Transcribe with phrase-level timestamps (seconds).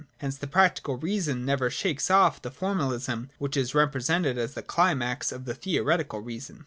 [0.17, 4.63] Hence the Practical Reason never shakes off the formalism which is repre sented as the
[4.63, 6.59] climax of the Theoretical Reason.